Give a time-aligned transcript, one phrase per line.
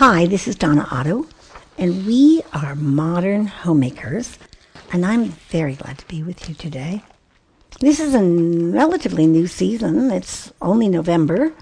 [0.00, 1.26] Hi, this is Donna Otto,
[1.76, 4.38] and we are modern homemakers,
[4.94, 7.02] and I'm very glad to be with you today.
[7.80, 10.10] This is a relatively new season.
[10.10, 11.52] It's only November,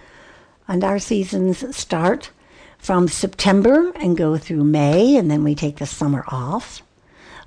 [0.68, 2.30] and our seasons start
[2.78, 6.80] from September and go through May, and then we take the summer off.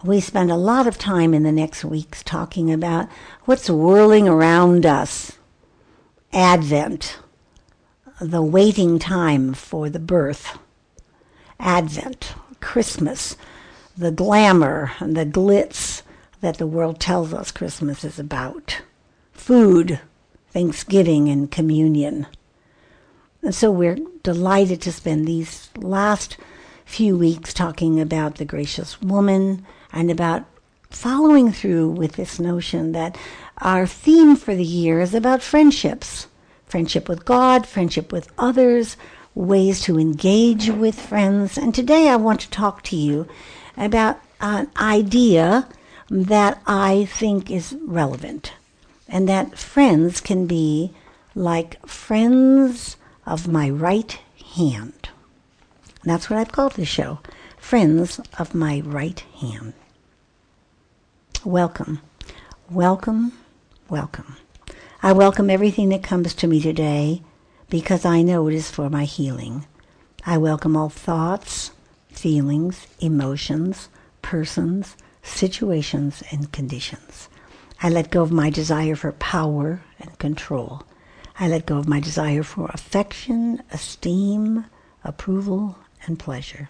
[0.04, 3.08] We spend a lot of time in the next weeks talking about
[3.46, 5.38] what's whirling around us.
[6.34, 7.18] Advent,
[8.20, 10.58] the waiting time for the birth.
[11.62, 13.38] Advent, Christmas,
[13.98, 16.02] the glamour and the glitz
[16.42, 18.82] that the world tells us Christmas is about.
[19.32, 20.00] Food,
[20.50, 22.28] Thanksgiving, and communion.
[23.42, 26.38] And so we're delighted to spend these last
[26.84, 30.46] few weeks talking about the gracious woman and about
[30.90, 33.18] following through with this notion that
[33.60, 36.28] our theme for the year is about friendships
[36.72, 38.96] friendship with God, friendship with others,
[39.36, 41.58] ways to engage with friends.
[41.58, 43.28] And today I want to talk to you
[43.78, 45.68] about an idea
[46.10, 48.54] that I think is relevant
[49.08, 50.94] and that friends can be
[51.36, 54.20] like friends of my right
[54.56, 55.10] hand.
[56.04, 57.20] That's what I've called this show
[57.58, 59.74] Friends of My Right Hand.
[61.46, 62.02] Welcome,
[62.70, 63.34] welcome,
[63.90, 64.36] welcome.
[65.04, 67.22] I welcome everything that comes to me today
[67.72, 69.66] because I know it is for my healing.
[70.26, 71.72] I welcome all thoughts,
[72.10, 73.88] feelings, emotions,
[74.22, 77.30] persons, situations, and conditions.
[77.82, 80.84] I let go of my desire for power and control.
[81.40, 84.66] I let go of my desire for affection, esteem,
[85.06, 86.68] approval, and pleasure.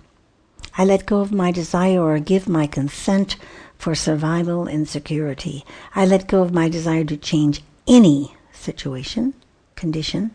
[0.78, 3.38] I let go of my desire or give my consent
[3.76, 5.66] for survival and security.
[5.96, 9.34] I let go of my desire to change any situation,
[9.76, 10.30] condition,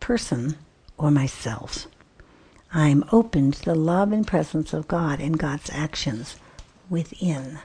[0.00, 0.56] person,
[0.98, 1.86] or myself.
[2.72, 6.36] I am open to the love and presence of God and God's actions
[6.90, 7.58] within.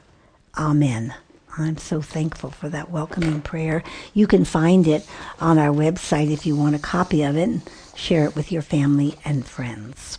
[0.58, 1.14] Amen.
[1.58, 3.84] I'm so thankful for that welcoming prayer.
[4.14, 5.06] You can find it
[5.40, 7.62] on our website if you want a copy of it and
[7.94, 10.18] share it with your family and friends.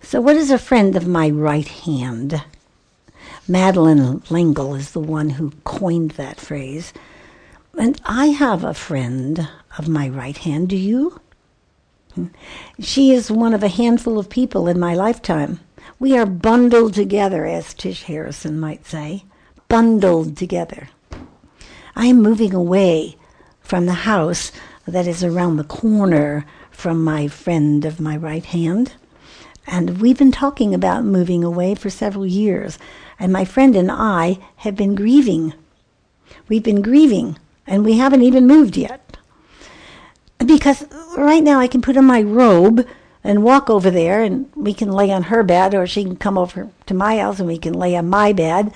[0.00, 2.42] So, what is a friend of my right hand?
[3.48, 6.92] Madeleine L'Engle is the one who coined that phrase.
[7.78, 9.48] And I have a friend
[9.78, 10.68] of my right hand.
[10.70, 11.20] Do you?
[12.80, 15.60] She is one of a handful of people in my lifetime.
[15.98, 19.24] We are bundled together, as Tish Harrison might say.
[19.68, 20.88] Bundled together.
[21.94, 23.16] I am moving away
[23.60, 24.52] from the house
[24.86, 28.92] that is around the corner from my friend of my right hand.
[29.66, 32.78] And we've been talking about moving away for several years.
[33.18, 35.54] And my friend and I have been grieving.
[36.48, 39.05] We've been grieving and we haven't even moved yet.
[40.66, 40.84] Because
[41.16, 42.84] right now I can put on my robe
[43.22, 46.36] and walk over there, and we can lay on her bed, or she can come
[46.36, 48.72] over to my house and we can lay on my bed.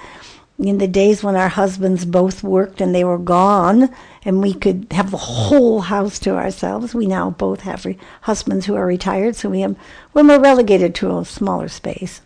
[0.57, 3.93] In the days when our husbands both worked and they were gone,
[4.25, 8.67] and we could have the whole house to ourselves, we now both have re- husbands
[8.67, 9.75] who are retired, so we have,
[10.15, 12.21] we're relegated to a smaller space.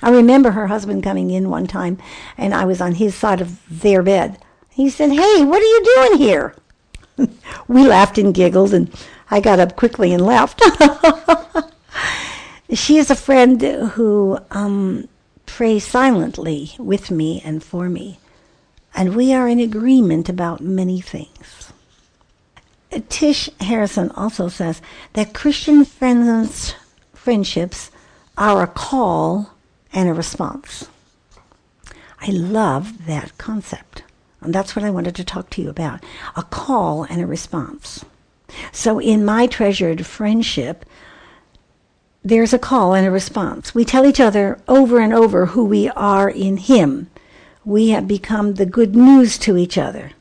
[0.00, 1.98] I remember her husband coming in one time,
[2.36, 4.38] and I was on his side of their bed
[4.78, 6.54] he said, Hey, what are you doing here?
[7.68, 8.90] we laughed and giggled, and
[9.30, 10.62] I got up quickly and left.
[12.72, 15.08] she is a friend who um,
[15.46, 18.18] prays silently with me and for me,
[18.94, 21.72] and we are in agreement about many things.
[23.08, 24.80] Tish Harrison also says
[25.12, 26.74] that Christian friends,
[27.12, 27.90] friendships
[28.36, 29.50] are a call
[29.92, 30.88] and a response.
[32.20, 34.02] I love that concept.
[34.40, 36.02] And that's what I wanted to talk to you about
[36.36, 38.04] a call and a response.
[38.72, 40.84] So, in my treasured friendship,
[42.24, 43.74] there's a call and a response.
[43.74, 47.10] We tell each other over and over who we are in Him.
[47.64, 50.12] We have become the good news to each other.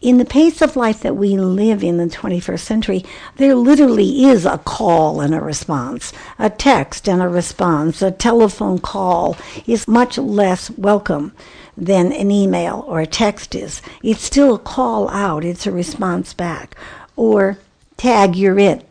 [0.00, 3.04] In the pace of life that we live in the 21st century,
[3.36, 6.12] there literally is a call and a response.
[6.38, 9.36] A text and a response, a telephone call
[9.66, 11.32] is much less welcome
[11.80, 13.82] than an email or a text is.
[14.02, 16.76] It's still a call out, it's a response back.
[17.16, 17.58] Or
[17.96, 18.86] tag, you're it.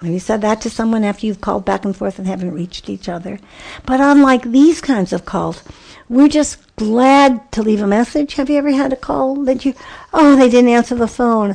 [0.00, 2.88] Have you said that to someone after you've called back and forth and haven't reached
[2.88, 3.38] each other?
[3.84, 5.62] But unlike these kinds of calls,
[6.08, 8.34] we're just glad to leave a message.
[8.34, 9.74] Have you ever had a call that you,
[10.14, 11.54] oh, they didn't answer the phone.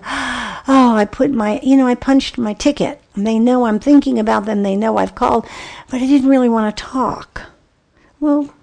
[0.67, 3.01] Oh, I put my, you know, I punched my ticket.
[3.15, 4.61] They know I'm thinking about them.
[4.61, 5.47] They know I've called,
[5.89, 7.41] but I didn't really want to talk.
[8.19, 8.53] Well,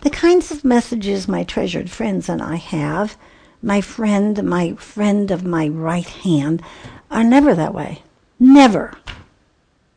[0.00, 3.16] the kinds of messages my treasured friends and I have,
[3.62, 6.62] my friend, my friend of my right hand,
[7.10, 8.02] are never that way.
[8.38, 8.94] Never.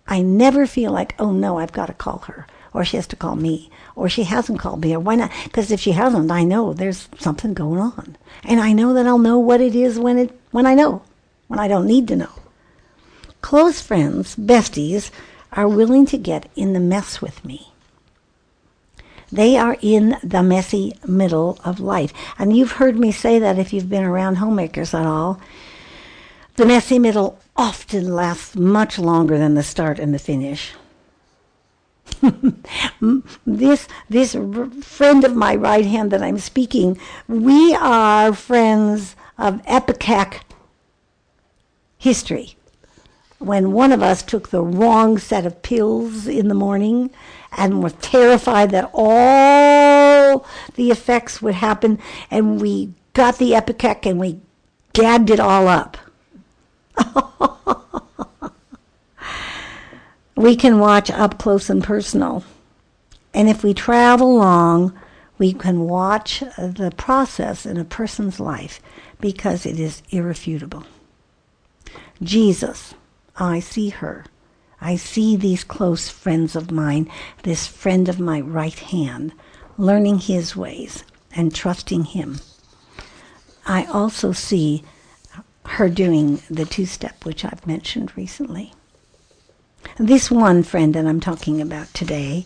[0.07, 3.15] I never feel like, oh no, I've got to call her, or she has to
[3.15, 5.31] call me, or she hasn't called me, or why not?
[5.43, 9.19] Because if she hasn't, I know there's something going on, and I know that I'll
[9.19, 11.03] know what it is when it when I know,
[11.47, 12.31] when I don't need to know.
[13.41, 15.11] Close friends, besties,
[15.53, 17.70] are willing to get in the mess with me.
[19.31, 22.13] They are in the messy middle of life.
[22.37, 25.39] And you've heard me say that if you've been around homemakers at all.
[26.55, 30.73] The messy middle often lasts much longer than the start and the finish.
[33.45, 34.35] this this
[34.81, 40.41] friend of my right hand that I'm speaking, we are friends of ipecac
[41.97, 42.55] history.
[43.39, 47.09] When one of us took the wrong set of pills in the morning
[47.57, 50.45] and were terrified that all
[50.75, 51.99] the effects would happen,
[52.29, 54.39] and we got the ipecac and we
[54.93, 55.97] gagged it all up.
[60.35, 62.43] we can watch up close and personal.
[63.33, 64.97] And if we travel long,
[65.37, 68.81] we can watch the process in a person's life
[69.19, 70.83] because it is irrefutable.
[72.21, 72.93] Jesus,
[73.37, 74.25] I see her.
[74.81, 77.09] I see these close friends of mine,
[77.43, 79.31] this friend of my right hand,
[79.77, 81.03] learning his ways
[81.35, 82.39] and trusting him.
[83.65, 84.83] I also see
[85.65, 88.73] her doing the two step, which I've mentioned recently.
[89.97, 92.45] This one friend that I'm talking about today,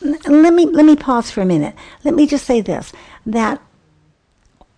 [0.00, 1.74] let me, let me pause for a minute.
[2.04, 2.92] Let me just say this
[3.26, 3.60] that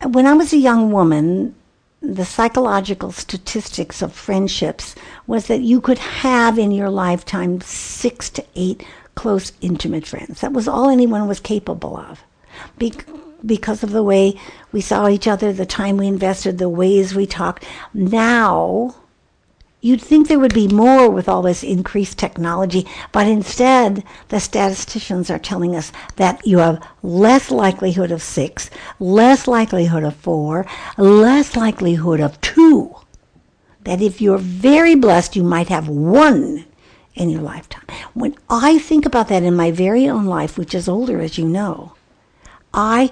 [0.02, 1.54] when I was a young woman,
[2.02, 4.94] the psychological statistics of friendships
[5.26, 10.40] was that you could have in your lifetime six to eight close, intimate friends.
[10.40, 12.22] That was all anyone was capable of.
[12.78, 12.94] Be-
[13.44, 14.38] because of the way
[14.72, 17.64] we saw each other, the time we invested, the ways we talked.
[17.94, 18.94] Now,
[19.82, 25.30] You'd think there would be more with all this increased technology, but instead, the statisticians
[25.30, 28.68] are telling us that you have less likelihood of six,
[28.98, 30.66] less likelihood of four,
[30.98, 32.94] less likelihood of two.
[33.84, 36.66] That if you're very blessed, you might have one
[37.14, 37.86] in your lifetime.
[38.12, 41.46] When I think about that in my very own life, which is older, as you
[41.46, 41.94] know,
[42.74, 43.10] I,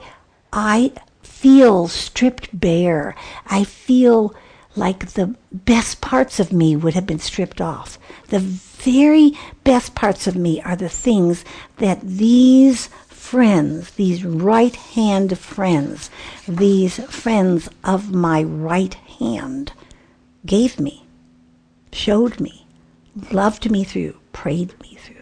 [0.52, 0.92] I
[1.22, 3.14] feel stripped bare.
[3.46, 4.34] I feel
[4.78, 7.98] like the best parts of me would have been stripped off.
[8.28, 9.32] The very
[9.64, 11.44] best parts of me are the things
[11.78, 16.10] that these friends, these right hand friends,
[16.46, 19.72] these friends of my right hand
[20.46, 21.04] gave me,
[21.92, 22.66] showed me,
[23.30, 25.16] loved me through, prayed me through.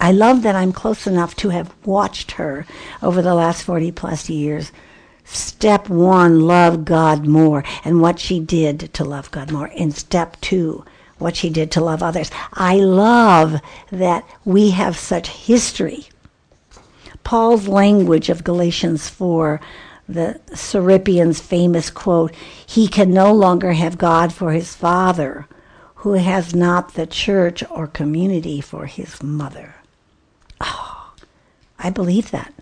[0.00, 2.66] I love that I'm close enough to have watched her
[3.02, 4.70] over the last 40 plus years
[5.26, 9.70] Step one, love God more, and what she did to love God more.
[9.76, 10.84] And step two,
[11.18, 12.30] what she did to love others.
[12.52, 16.06] I love that we have such history.
[17.24, 19.60] Paul's language of Galatians 4,
[20.08, 22.32] the Cyprian's famous quote,
[22.64, 25.48] he can no longer have God for his father
[25.96, 29.74] who has not the church or community for his mother.
[30.60, 31.14] Oh,
[31.80, 32.54] I believe that.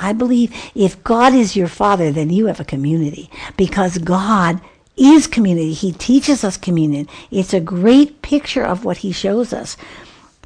[0.00, 4.60] I believe if God is your father, then you have a community because God
[4.96, 5.72] is community.
[5.72, 7.06] He teaches us communion.
[7.30, 9.76] It's a great picture of what he shows us.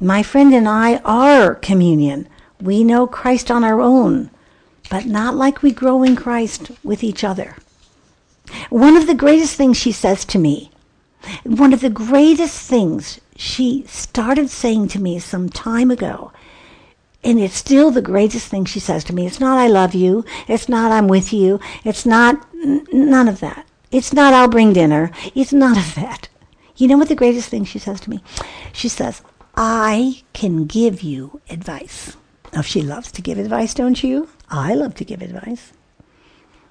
[0.01, 2.27] My friend and I are communion.
[2.61, 4.29] We know Christ on our own,
[4.89, 7.55] but not like we grow in Christ with each other.
[8.69, 10.69] One of the greatest things she says to me,
[11.43, 16.31] one of the greatest things she started saying to me some time ago
[17.25, 19.25] and it's still the greatest thing she says to me.
[19.25, 20.23] It's not, I love you.
[20.47, 21.59] It's not, I'm with you.
[21.83, 23.65] It's not, n- none of that.
[23.91, 25.11] It's not, I'll bring dinner.
[25.33, 26.29] It's none of that.
[26.77, 28.21] You know what the greatest thing she says to me?
[28.73, 29.23] She says,
[29.57, 32.15] I can give you advice.
[32.53, 34.29] Now, she loves to give advice, don't you?
[34.49, 35.73] I love to give advice.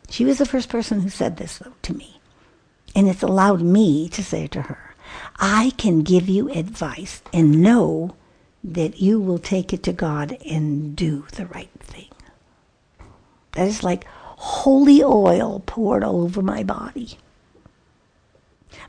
[0.08, 2.20] She was the first person who said this, though, to me.
[2.94, 4.94] And it's allowed me to say to her,
[5.36, 8.14] I can give you advice and know
[8.64, 12.08] that you will take it to God and do the right thing.
[13.52, 17.18] That is like holy oil poured over my body.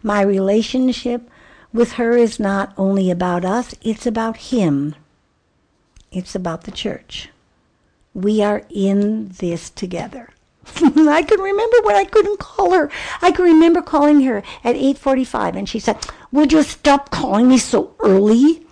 [0.01, 1.29] My relationship
[1.73, 4.95] with her is not only about us, it's about Him.
[6.11, 7.29] It's about the church.
[8.13, 10.29] We are in this together.
[10.77, 12.89] I can remember when I couldn't call her.
[13.21, 15.97] I can remember calling her at 8:45 and she said,
[16.31, 18.64] "Would you stop calling me so early?"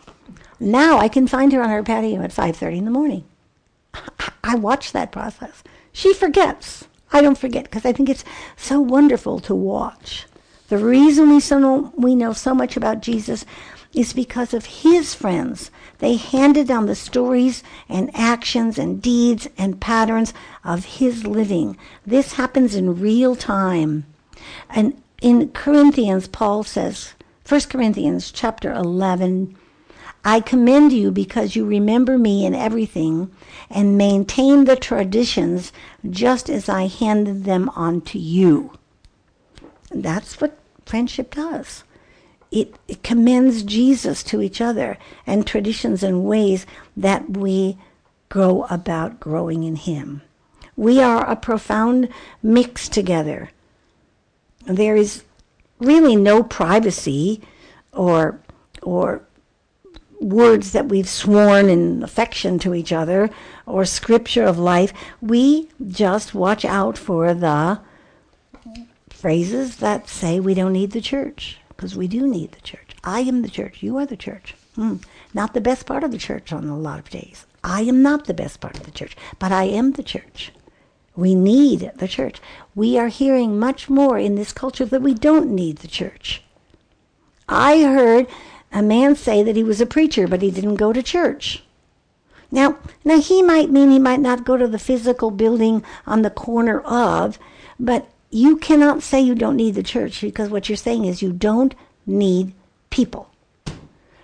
[0.63, 3.25] Now I can find her on her patio at 5:30 in the morning.
[4.45, 5.61] I watch that process.
[5.91, 6.85] She forgets.
[7.11, 8.23] I don't forget because I think it's
[8.55, 10.25] so wonderful to watch.
[10.69, 13.45] The reason we so know, we know so much about Jesus
[13.93, 15.69] is because of his friends.
[15.99, 21.77] They handed down the stories and actions and deeds and patterns of his living.
[22.07, 24.05] This happens in real time.
[24.69, 27.15] And in Corinthians, Paul says,
[27.47, 29.57] 1 Corinthians chapter 11,
[30.25, 33.31] I commend you because you remember me in everything
[33.69, 35.73] and maintain the traditions
[36.09, 38.71] just as I handed them on to you.
[39.91, 41.83] That's what friendship does.
[42.51, 46.65] It, it commends Jesus to each other and traditions and ways
[46.95, 47.77] that we
[48.29, 50.21] go about growing in Him.
[50.75, 52.09] We are a profound
[52.41, 53.51] mix together.
[54.65, 55.23] There is
[55.79, 57.41] really no privacy
[57.91, 58.39] or
[58.81, 59.23] or
[60.23, 63.29] words that we've sworn in affection to each other
[63.65, 64.93] or scripture of life.
[65.21, 67.79] We just watch out for the
[69.09, 72.95] phrases that say we don't need the church because we do need the church.
[73.03, 73.83] I am the church.
[73.83, 74.55] You are the church.
[74.75, 74.97] Hmm.
[75.33, 77.45] Not the best part of the church on a lot of days.
[77.63, 80.51] I am not the best part of the church, but I am the church.
[81.15, 82.41] We need the church.
[82.73, 86.41] We are hearing much more in this culture that we don't need the church.
[87.47, 88.27] I heard
[88.73, 91.63] a man say that he was a preacher, but he didn't go to church.
[92.51, 96.29] Now, now he might mean he might not go to the physical building on the
[96.29, 97.39] corner of,
[97.79, 101.31] but you cannot say you don't need the church because what you're saying is you
[101.31, 101.75] don't
[102.05, 102.53] need
[102.89, 103.29] people.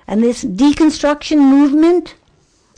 [0.08, 2.16] And this deconstruction movement,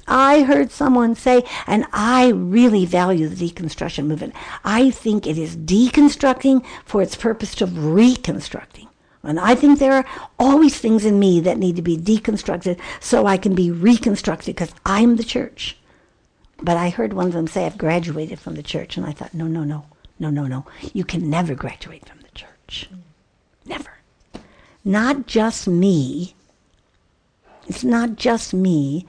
[0.08, 4.36] I heard someone say, and I really value the deconstruction movement.
[4.66, 8.88] I think it is deconstructing for its purpose of reconstructing.
[9.24, 10.06] And I think there are
[10.40, 14.74] always things in me that need to be deconstructed so I can be reconstructed because
[14.86, 15.78] I'm the church.
[16.62, 18.98] But I heard one of them say, I've graduated from the church.
[18.98, 19.86] And I thought, no, no, no,
[20.20, 20.66] no, no, no.
[20.94, 22.90] You can never graduate from the church.
[23.66, 23.92] Never.
[24.84, 26.36] Not just me.
[27.68, 29.06] It's not just me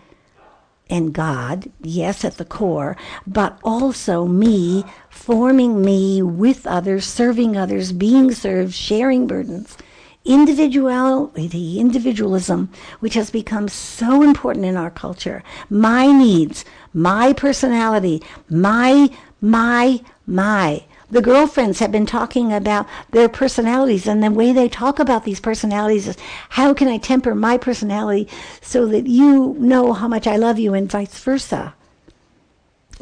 [0.91, 7.93] and God, yes, at the core, but also me forming me with others, serving others,
[7.93, 9.79] being served, sharing burdens
[10.25, 15.43] individuality, individualism, which has become so important in our culture.
[15.69, 16.65] My needs,
[16.95, 19.11] my personality, my,
[19.41, 20.85] my, my.
[21.11, 25.41] The girlfriends have been talking about their personalities, and the way they talk about these
[25.41, 26.17] personalities is
[26.51, 28.29] how can I temper my personality
[28.63, 31.75] so that you know how much I love you, and vice versa.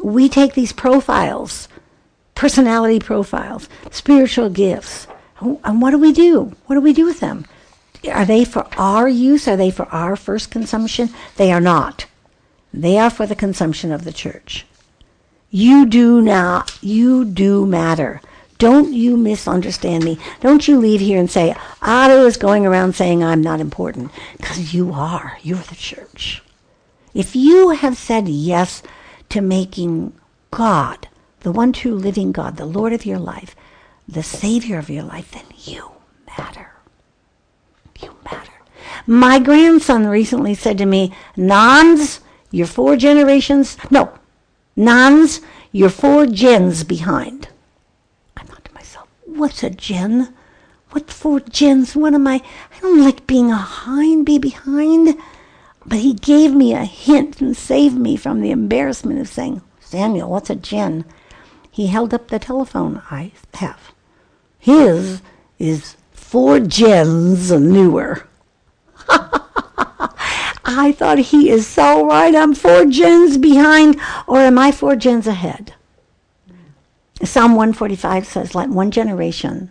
[0.03, 1.69] We take these profiles,
[2.35, 5.07] personality profiles, spiritual gifts,
[5.41, 6.55] and what do we do?
[6.65, 7.45] What do we do with them?
[8.11, 9.47] Are they for our use?
[9.47, 11.09] Are they for our first consumption?
[11.37, 12.05] They are not.
[12.73, 14.65] They are for the consumption of the church.
[15.49, 18.21] You do not, you do matter.
[18.57, 20.19] Don't you misunderstand me.
[20.39, 24.11] Don't you leave here and say, Otto is going around saying I'm not important.
[24.37, 25.37] Because you are.
[25.41, 26.41] You're the church.
[27.13, 28.81] If you have said yes
[29.29, 30.13] to making
[30.51, 31.07] God,
[31.41, 33.55] the one true living God, the Lord of your life,
[34.07, 35.91] the Savior of your life, then you
[36.37, 36.71] matter.
[38.01, 38.51] You matter.
[39.05, 43.77] My grandson recently said to me, Nons, you're four generations.
[43.89, 44.11] No,
[44.75, 45.41] Nons,
[45.71, 47.49] you're four gens behind.
[48.35, 50.33] I thought to myself, what's a gen?
[50.91, 51.95] What four gens?
[51.95, 52.41] What am I?
[52.75, 55.17] I don't like being a hind, be behind.
[55.85, 60.29] But he gave me a hint and saved me from the embarrassment of saying, Samuel,
[60.29, 61.05] what's a gen?
[61.71, 63.93] He held up the telephone I have.
[64.59, 65.21] His
[65.57, 68.27] is four gens newer.
[70.63, 72.35] I thought he is so right.
[72.35, 75.73] I'm four gens behind, or am I four gens ahead?
[77.23, 79.69] Psalm 145 says, Let one generation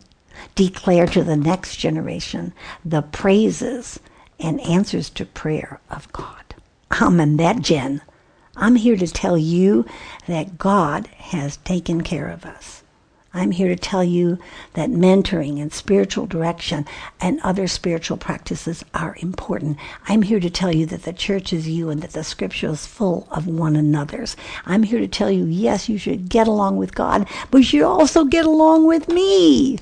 [0.55, 2.53] declare to the next generation
[2.85, 4.01] the praises
[4.39, 6.55] and answers to prayer of God.
[6.91, 8.03] I'm in that gen.
[8.61, 9.87] I'm here to tell you
[10.27, 12.83] that God has taken care of us.
[13.33, 14.39] I'm here to tell you
[14.75, 16.85] that mentoring and spiritual direction
[17.21, 19.79] and other spiritual practices are important.
[20.09, 22.87] I'm here to tell you that the church is you and that the scripture is
[22.87, 24.37] full of one another's.
[24.67, 27.83] I'm here to tell you, yes, you should get along with God, but you should
[27.83, 29.79] also get along with me.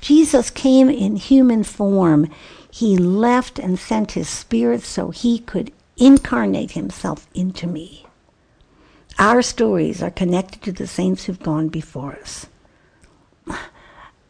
[0.00, 2.28] Jesus came in human form.
[2.70, 5.70] He left and sent his spirit so he could
[6.02, 8.04] incarnate himself into me.
[9.20, 12.46] Our stories are connected to the saints who've gone before us.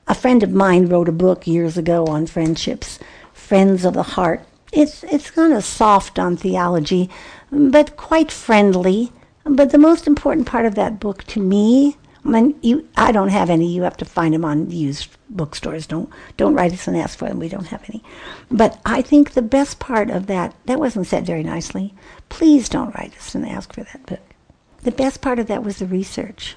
[0.06, 2.98] A friend of mine wrote a book years ago on friendships,
[3.32, 4.44] Friends of the Heart.
[4.70, 7.08] It's, it's kind of soft on theology,
[7.50, 9.10] but quite friendly.
[9.44, 13.30] But the most important part of that book to me I mean, you, I don't
[13.30, 13.72] have any.
[13.72, 15.86] You have to find them on used bookstores.
[15.86, 17.38] Don't don't write us and ask for them.
[17.38, 18.02] We don't have any.
[18.50, 21.94] But I think the best part of that that wasn't said very nicely.
[22.28, 24.20] Please don't write us and ask for that book.
[24.82, 26.56] The best part of that was the research,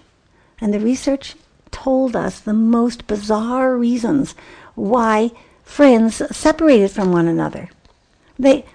[0.61, 1.35] and the research
[1.71, 4.35] told us the most bizarre reasons
[4.75, 5.31] why
[5.63, 7.69] friends separated from one another.
[8.37, 8.65] They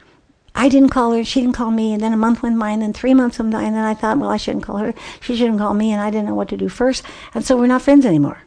[0.54, 2.82] I didn't call her, she didn't call me, and then a month went by, and
[2.82, 5.36] then three months went by, and then I thought, well, I shouldn't call her, she
[5.36, 7.04] shouldn't call me, and I didn't know what to do first,
[7.34, 8.42] and so we're not friends anymore.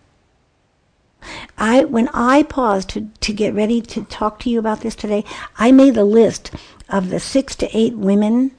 [1.58, 5.24] I, when I paused to, to get ready to talk to you about this today,
[5.58, 6.52] I made a list
[6.90, 8.52] of the six to eight women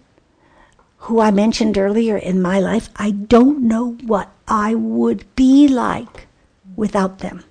[0.99, 2.89] who I mentioned earlier in my life.
[2.97, 6.27] I don't know what I would be like
[6.77, 7.45] without them.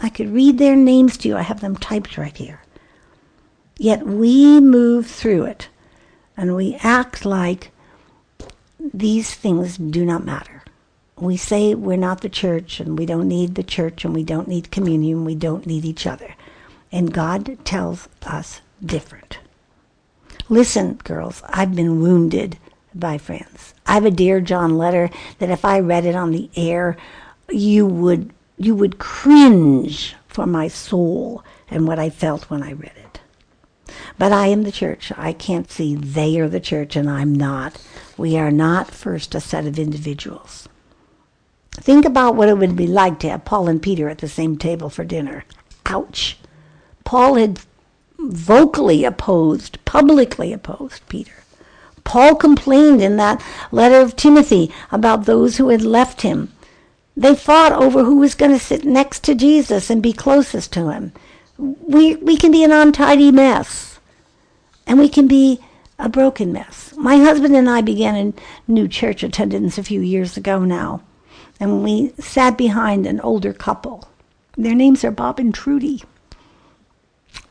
[0.00, 1.36] I could read their names to you.
[1.36, 2.60] I have them typed right here.
[3.76, 5.68] Yet we move through it
[6.36, 7.70] and we act like
[8.78, 10.62] these things do not matter.
[11.16, 14.48] We say we're not the church and we don't need the church and we don't
[14.48, 16.34] need communion, we don't need each other.
[16.90, 19.38] And God tells us different.
[20.48, 22.58] Listen, girls, I've been wounded
[22.94, 23.74] by friends.
[23.86, 26.96] I have a Dear John letter that if I read it on the air,
[27.50, 32.92] you would you would cringe for my soul and what I felt when I read
[32.96, 33.03] it.
[34.18, 35.12] But I am the church.
[35.16, 37.80] I can't see they are the church and I'm not.
[38.16, 40.68] We are not first a set of individuals.
[41.72, 44.56] Think about what it would be like to have Paul and Peter at the same
[44.56, 45.44] table for dinner.
[45.86, 46.38] Ouch.
[47.02, 47.60] Paul had
[48.18, 51.32] vocally opposed, publicly opposed Peter.
[52.04, 53.42] Paul complained in that
[53.72, 56.52] letter of Timothy about those who had left him.
[57.16, 60.90] They fought over who was going to sit next to Jesus and be closest to
[60.90, 61.12] him.
[61.58, 63.93] We, we can be an untidy mess
[64.86, 65.60] and we can be
[65.98, 66.94] a broken mess.
[66.96, 71.02] My husband and I began a new church attendance a few years ago now,
[71.60, 74.08] and we sat behind an older couple.
[74.56, 76.02] Their names are Bob and Trudy.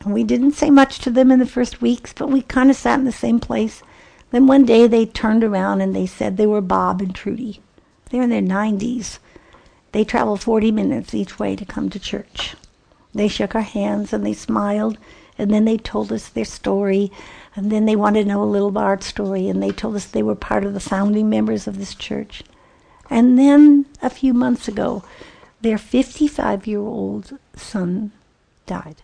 [0.04, 2.76] And we didn't say much to them in the first weeks, but we kind of
[2.76, 3.82] sat in the same place.
[4.30, 7.60] Then one day they turned around and they said they were Bob and Trudy.
[8.10, 9.18] They're in their 90s.
[9.92, 12.54] They travel 40 minutes each way to come to church.
[13.14, 14.98] They shook our hands and they smiled
[15.38, 17.10] and then they told us their story,
[17.56, 20.06] and then they wanted to know a little of our story, and they told us
[20.06, 22.42] they were part of the founding members of this church.
[23.10, 25.04] And then a few months ago,
[25.60, 28.12] their 55 year old son
[28.66, 28.96] died.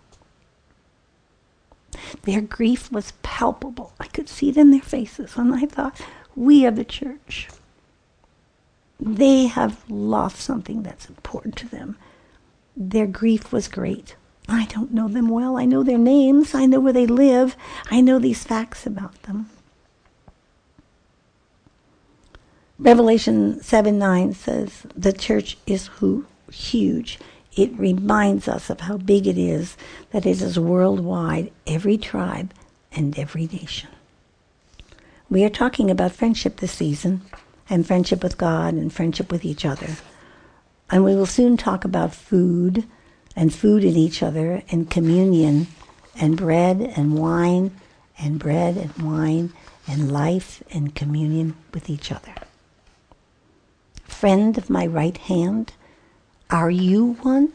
[2.22, 3.92] Their grief was palpable.
[3.98, 6.00] I could see it in their faces, and I thought,
[6.36, 7.48] we are the church.
[8.98, 11.96] They have lost something that's important to them.
[12.76, 14.14] Their grief was great.
[14.50, 15.56] I don't know them well.
[15.56, 16.54] I know their names.
[16.54, 17.56] I know where they live.
[17.90, 19.48] I know these facts about them.
[22.78, 27.18] Revelation 7 9 says, The church is who, huge.
[27.54, 29.76] It reminds us of how big it is,
[30.10, 32.52] that it is worldwide, every tribe
[32.90, 33.90] and every nation.
[35.28, 37.22] We are talking about friendship this season,
[37.68, 39.96] and friendship with God and friendship with each other.
[40.90, 42.84] And we will soon talk about food
[43.36, 45.66] and food in each other and communion
[46.20, 47.70] and bread and wine
[48.18, 49.52] and bread and wine
[49.86, 52.34] and life and communion with each other.
[54.04, 55.72] Friend of my right hand,
[56.50, 57.52] are you one?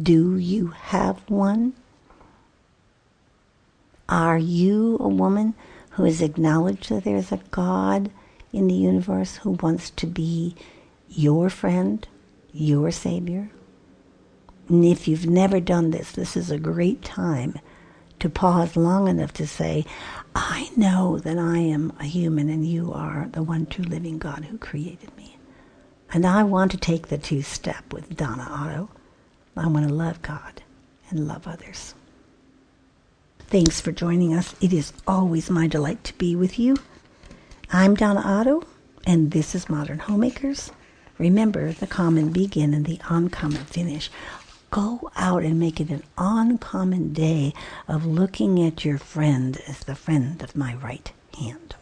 [0.00, 1.72] Do you have one?
[4.08, 5.54] Are you a woman
[5.90, 8.10] who has acknowledged that there is a God
[8.52, 10.54] in the universe who wants to be
[11.08, 12.06] your friend,
[12.52, 13.50] your Savior?
[14.68, 17.58] And if you've never done this, this is a great time
[18.20, 19.84] to pause long enough to say,
[20.34, 24.44] I know that I am a human and you are the one true living God
[24.46, 25.36] who created me.
[26.12, 28.90] And I want to take the two step with Donna Otto.
[29.56, 30.62] I want to love God
[31.10, 31.94] and love others.
[33.40, 34.54] Thanks for joining us.
[34.60, 36.76] It is always my delight to be with you.
[37.72, 38.62] I'm Donna Otto,
[39.06, 40.70] and this is Modern Homemakers.
[41.18, 44.10] Remember, the common begin and the uncommon finish.
[44.70, 47.54] Go out and make it an uncommon day
[47.86, 51.74] of looking at your friend as the friend of my right hand.